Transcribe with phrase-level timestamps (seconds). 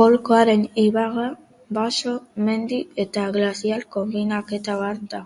[0.00, 1.24] Golkoaren ibarra,
[1.80, 2.12] baso,
[2.50, 5.24] mendi eta glaziar konbinaketa bat da.